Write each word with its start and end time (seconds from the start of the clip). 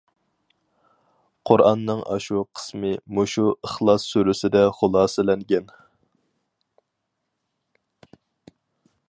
قۇرئاننىڭ 1.49 2.01
ئاشۇ 2.15 2.41
قىسمى 2.59 2.93
مۇشۇ 3.17 3.45
ئىخلاس 3.51 4.07
سۈرىسىدە 4.15 4.65
خۇلاسىلەنگەن. 4.79 5.71